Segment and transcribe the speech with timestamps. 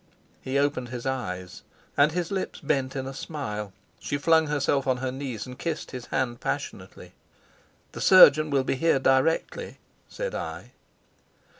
[0.41, 1.61] He opened his eyes,
[1.95, 3.71] and his lips bent in a smile.
[3.99, 7.13] She flung herself on her knees and kissed his hand passionately.
[7.91, 9.77] "The surgeon will be here directly,"
[10.09, 10.71] said I.